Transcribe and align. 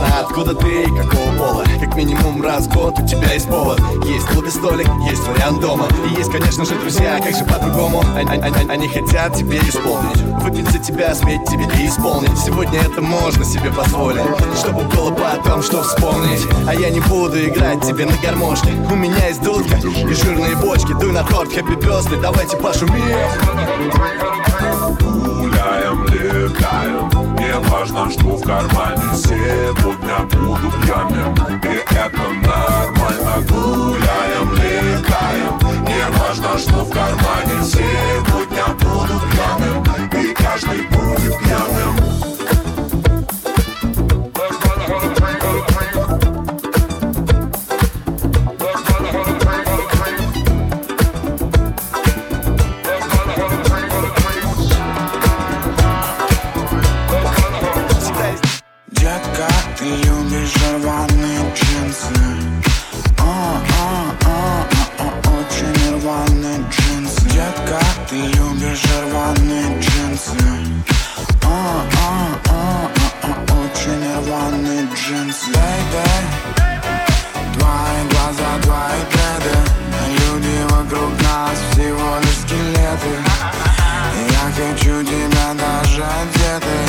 Неважно 0.00 0.20
откуда 0.20 0.54
ты 0.54 0.82
и 0.82 0.86
какого 0.86 1.36
пола. 1.36 1.64
Как 1.80 1.94
минимум 1.94 2.42
раз 2.42 2.66
в 2.66 2.74
год 2.74 2.98
у 2.98 3.06
тебя 3.06 3.32
есть 3.32 3.48
повод. 3.48 3.80
Есть 4.06 4.26
клубе 4.26 4.50
столик, 4.50 4.88
есть 5.08 5.26
вариант 5.26 5.60
дома. 5.60 5.86
И 6.06 6.18
есть, 6.18 6.30
конечно 6.30 6.64
же, 6.64 6.74
друзья, 6.76 7.20
как 7.22 7.34
же 7.36 7.44
по-другому. 7.44 8.02
Они, 8.14 8.42
они, 8.68 8.88
хотят 8.88 9.34
тебе 9.34 9.58
исполнить. 9.58 10.16
Выпить 10.42 10.70
за 10.70 10.78
тебя, 10.78 11.14
сметь 11.14 11.44
тебе 11.44 11.66
и 11.78 11.88
исполнить. 11.88 12.36
Сегодня 12.38 12.80
это 12.80 13.00
можно 13.00 13.44
себе 13.44 13.70
позволить. 13.70 14.22
Чтобы 14.58 14.84
было 14.84 15.10
потом, 15.10 15.62
что 15.62 15.82
вспомнить. 15.82 16.46
А 16.66 16.74
я 16.74 16.90
не 16.90 17.00
буду 17.00 17.38
играть 17.38 17.82
тебе 17.82 18.06
на 18.06 18.16
гармошке. 18.22 18.72
У 18.90 18.94
меня 18.94 19.28
есть 19.28 19.42
дудка 19.42 19.76
и 19.76 20.14
жирные 20.14 20.56
бочки. 20.56 20.92
Дуй 20.98 21.12
на 21.12 21.24
торт, 21.24 21.52
хэппи 21.52 21.72
birthday, 21.72 22.20
давайте 22.20 22.56
пошумим 22.56 23.04
Летаем 26.50 27.08
Не 27.36 27.68
важно, 27.68 28.10
что 28.10 28.36
в 28.36 28.42
кармане 28.42 29.02
Сегодня 29.14 30.18
буду 30.32 30.70
пьяным 30.82 31.34
И 31.62 31.94
это 31.94 32.28
нормально. 32.42 33.46
Гуляем, 33.48 34.52
летаем 34.54 35.69
нужен 75.10 75.32
слайдер 75.32 76.22
Твои 77.54 78.08
глаза, 78.10 78.58
твои 78.62 79.00
кеды 79.10 79.56
Люди 80.18 80.62
вокруг 80.70 81.10
нас 81.22 81.58
всего 81.72 82.18
лишь 82.18 82.38
скелеты. 82.42 83.14
Я 84.30 84.52
хочу 84.54 85.02
тебя 85.02 85.54
даже 85.54 86.02
одетой 86.02 86.86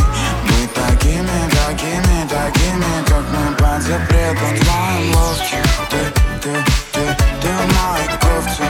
Быть 0.47 0.73
такими, 0.73 1.50
такими, 1.52 2.28
такими 2.28 3.06
Как 3.07 3.23
мы 3.31 3.56
под 3.56 3.81
запретом 3.81 4.57
Твоим 4.59 5.16
ловче 5.16 5.57
Ты, 5.90 5.97
ты, 6.41 6.63
ты, 6.91 7.18
ты 7.41 7.47
в 7.47 7.66
моей 7.75 8.07
кофте 8.19 8.63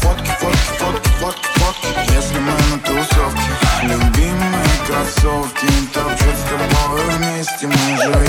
Фотки, 0.00 0.30
фотки, 0.40 0.68
фотки, 0.78 1.08
фотки, 1.20 1.48
фотки. 1.58 2.12
Если 2.14 2.38
мы 2.38 2.52
на 2.52 2.78
тусовке 2.78 3.50
Любимые 3.82 4.68
кроссовки 4.86 5.66
Топчут 5.92 6.34
с 6.34 6.48
тобой 6.48 7.02
вместе 7.16 7.66
Мы 7.66 7.96
живем. 7.96 8.27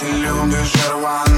ты 0.00 0.06
любишь 0.12 0.72
рвать 0.88 1.29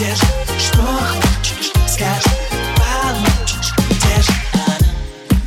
Где 0.00 0.14
что 0.58 0.80
хочешь, 0.80 1.72
скажи, 1.86 2.30
получишь 2.74 3.74
Где? 4.00 4.78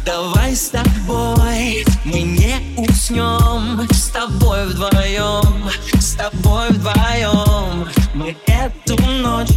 Давай 0.06 0.56
с 0.56 0.69
тобой 0.69 1.84
мы 2.06 2.22
не 2.22 2.62
уснем. 2.78 3.88
С 3.91 4.09
тобой 4.09 4.68
вдвоем, 4.68 5.72
с 6.00 6.14
тобой 6.14 6.69
вдвоем 6.69 7.90
Мы 8.14 8.38
эту 8.46 9.02
ночь 9.02 9.50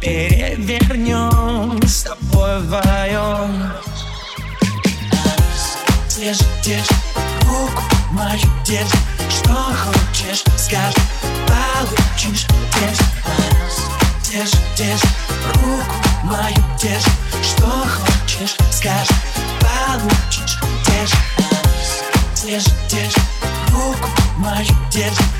перевернем. 0.00 1.78
С 1.86 2.04
тобой 2.04 2.60
вдвоем. 2.60 3.70
Где 6.08 6.32
же, 6.32 6.44
где 6.62 6.78
же, 6.78 6.94
руку 7.44 7.82
мою, 8.12 8.40
где 8.64 8.80
что 9.28 9.52
хочешь 9.52 9.91
Держи, 22.52 22.70
держи, 22.90 23.20
руку 23.72 24.08
мою 24.36 24.76
держишь. 24.92 25.31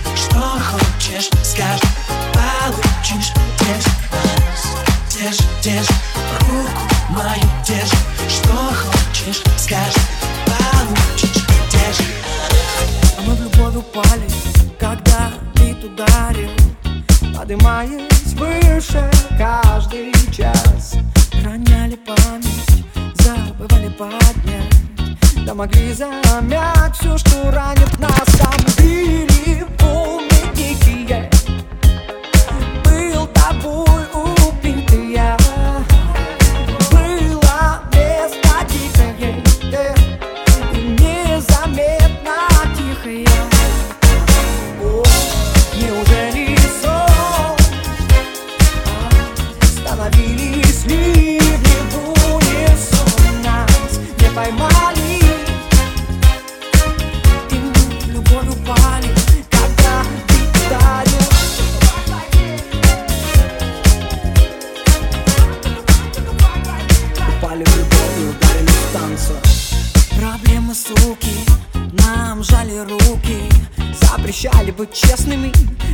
мы 70.73 70.75
суки, 70.75 71.35
нам 71.93 72.43
жали 72.43 72.79
руки. 72.79 73.43
Запрещали 74.01 74.71
быть 74.71 74.95
честными 74.95 75.53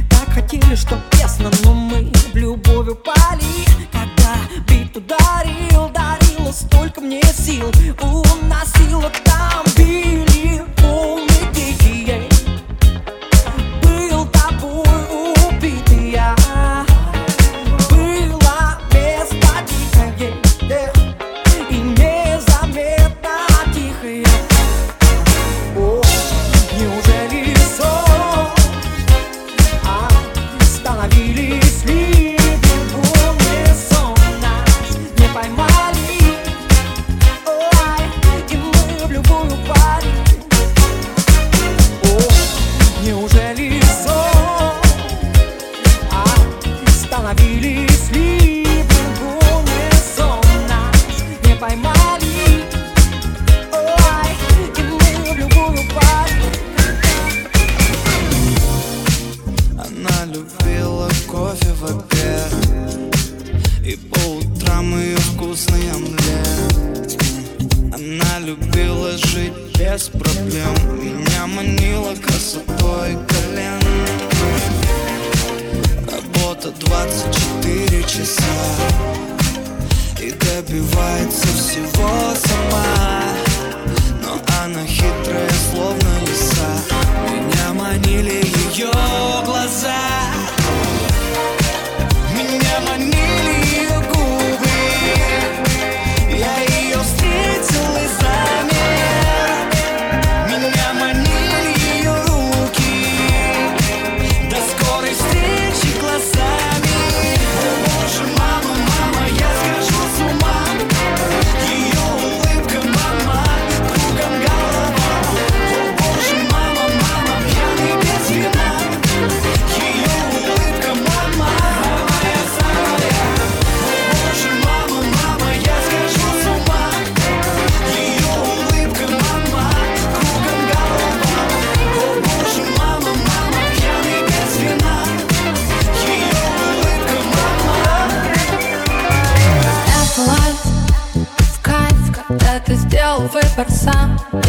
Так 0.09 0.33
хотели, 0.33 0.77
чтоб 0.77 0.99
тесно, 1.11 1.51
но 1.65 1.73
мы 1.73 2.13
в 2.33 2.37
любовь 2.37 2.89
упали 2.89 3.45
Когда 3.91 4.37
бит 4.69 4.97
ударил, 4.97 5.89
дарило 5.89 6.53
столько 6.53 7.01
мне 7.01 7.23
сил 7.23 7.73
Уносило 8.01 9.11
там 9.25 9.68
без 69.79 70.09
проблем. 70.09 70.75
Меня 71.01 71.47
манила 71.47 72.15
красотой 72.17 73.17
колен. 73.29 73.81
Работа 76.11 76.73
24 76.81 78.03
часа. 78.03 78.43
И 80.21 80.31
добивается 80.33 81.47
всего 81.47 82.35
сама. 82.35 83.23
Но 84.23 84.41
она 84.65 84.85
хитрая, 84.85 85.51
словно 85.71 86.11
лиса. 86.27 86.71
Меня 87.31 87.73
манили 87.75 88.45
ее 88.75 88.98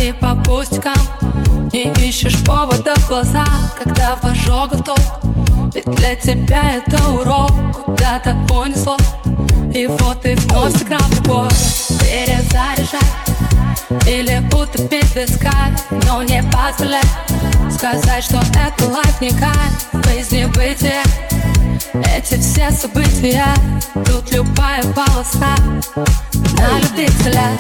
И 0.02 0.12
по 0.14 0.36
пустякам 0.36 0.94
не 1.74 1.92
ищешь 2.08 2.44
повода 2.44 2.96
в 2.96 3.08
глаза 3.08 3.46
Когда 3.82 4.16
в 4.16 4.26
ожогах 4.26 4.84
толк, 4.84 5.00
ведь 5.74 5.86
для 5.86 6.16
тебя 6.16 6.76
это 6.76 7.10
урок 7.10 7.52
Куда-то 7.86 8.36
понесло, 8.48 8.98
и 9.74 9.88
вот 9.88 10.22
ты 10.22 10.36
вновь 10.36 10.78
сыграл 10.78 11.00
в 11.00 11.16
любовь. 11.16 11.54
Перезаряжай 12.00 13.00
или 14.08 14.44
утопить 14.54 15.06
в 15.06 15.16
висках 15.16 15.70
Но 16.06 16.24
не 16.24 16.44
позволяй 16.44 17.02
сказать, 17.72 18.24
что 18.24 18.38
это 18.38 18.90
лайф 18.90 19.22
не 19.22 19.30
кайф. 19.30 20.06
Жизни 20.06 20.46
бытие. 20.46 21.02
Эти 21.94 22.40
все 22.40 22.72
события. 22.72 23.46
Тут 23.94 24.32
любая 24.32 24.84
полоса 24.94 25.56
На 26.58 26.80
любителя 26.80 27.58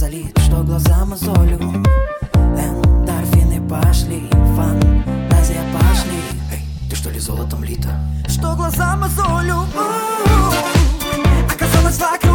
залит, 0.00 0.38
что 0.38 0.62
глаза 0.62 1.04
мозолю 1.04 1.58
Эндорфины 2.56 3.60
пошли, 3.68 4.30
фантазия 4.56 5.62
пошли 5.74 6.22
Эй, 6.50 6.64
ты 6.88 6.96
что 6.96 7.10
ли 7.10 7.18
золотом 7.18 7.62
лита? 7.62 8.00
что 8.26 8.56
глаза 8.56 8.96
мозолю. 8.96 9.66
Оказалось, 11.52 11.98
вокруг 11.98 12.29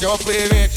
Yo 0.00 0.16
fui 0.18 0.34
living. 0.34 0.73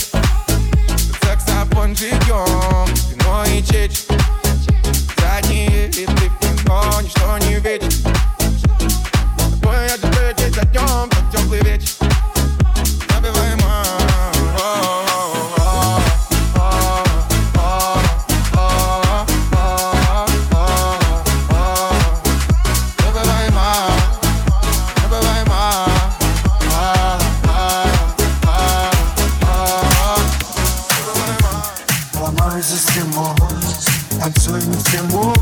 За 33.18 33.82
стену, 33.82 34.20
танцуй 34.20 34.62
не 34.66 34.78
в 34.78 34.84
тему 34.92 35.34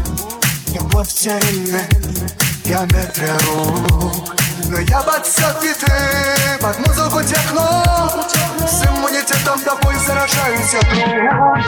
Геометрия 2.66 3.38
рук. 3.46 4.36
Но 4.70 4.80
я 4.80 5.00
под 5.02 5.24
цветы, 5.24 5.86
под 6.60 6.80
музыку 6.80 7.22
техно. 7.22 7.86
С 8.68 8.84
иммунитетом 8.88 9.60
тобой 9.60 9.94
заражаюсь 10.08 10.74
я 10.74 10.82
друг 10.90 11.06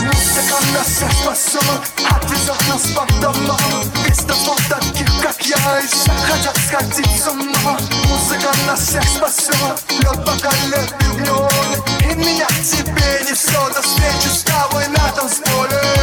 Музыка 0.01 0.57
нас 0.73 0.87
спасет, 0.87 1.61
отвезет 2.09 2.67
нас 2.67 2.87
под 2.95 3.19
дома 3.19 3.59
Без 4.07 4.17
того 4.17 4.55
таких, 4.67 5.07
как 5.21 5.39
я, 5.45 5.57
все 5.87 6.11
хотят 6.25 6.57
сходить 6.57 7.21
с 7.21 7.27
ума 7.27 7.77
Музыка 8.07 8.51
нас 8.65 8.79
всех 8.79 9.03
спасет, 9.03 9.53
лед 9.99 10.25
покалет 10.25 10.91
миллионы 11.01 11.77
И 12.11 12.15
меня 12.15 12.47
к 12.47 12.63
тебе 12.63 13.23
не 13.27 13.33
все 13.35 13.69
до 13.69 13.81
встречи 13.83 14.33
с 14.33 14.41
тобой 14.41 14.87
на 14.87 15.11
танцполе 15.11 15.97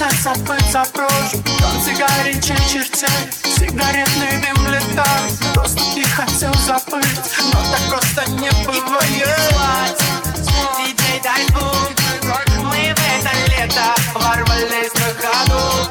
все 0.00 0.22
забыть 0.22 0.70
за 0.72 0.82
прошлое 0.92 1.42
Танцы 1.58 1.92
горячей 1.92 2.56
чертей 2.70 3.08
Сигаретный 3.42 4.40
дым 4.40 4.66
летает. 4.68 5.32
Просто 5.52 5.80
ты 5.94 6.02
хотел 6.04 6.54
забыть 6.54 7.20
Но 7.52 7.60
так 7.70 7.82
просто 7.90 8.30
не 8.30 8.50
бывает 8.64 9.98
Диджей, 10.78 11.20
дай 11.22 11.44
звук. 11.48 11.90
Мы 12.62 12.94
в 12.94 12.98
это 12.98 13.32
лето 13.50 13.94
Ворвались 14.14 14.94
на 14.94 15.08
ходу. 15.20 15.90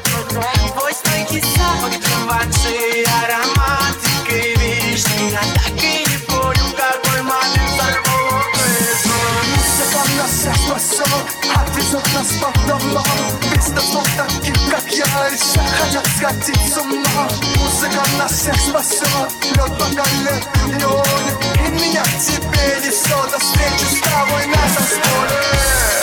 Твой 0.74 0.94
стойкий 0.94 1.42
запах 1.42 1.94
Джованши 2.00 3.06
ароматикой 3.22 4.56
вишни 4.56 5.32
Я 5.32 5.42
так 5.54 5.84
и 5.84 6.06
не 6.10 6.18
понял, 6.26 6.72
какой 6.76 7.22
момент 7.22 7.70
взорву 7.74 8.42
Музыка 9.56 10.02
нас 10.18 10.32
всех 10.32 10.56
спасет, 10.56 11.08
отвезет 11.56 12.14
нас 12.14 12.28
под 12.42 12.54
того 12.68 13.49
Прощайся, 15.00 15.62
хотят 15.78 16.08
скатить 16.08 16.74
с 16.74 16.78
ума 16.78 17.30
Музыка 17.58 18.04
нас 18.18 18.34
всех 18.34 18.56
спасет. 18.56 19.08
Лед 19.56 19.78
поколет 19.78 20.48
миллионы 20.66 21.32
И 21.66 21.72
меня 21.72 22.04
тебе 22.20 22.86
несет. 22.86 23.32
До 23.32 23.40
встречи 23.40 23.96
с 23.96 24.02
тобой 24.02 24.46
на 24.48 24.68
засторе 24.68 25.99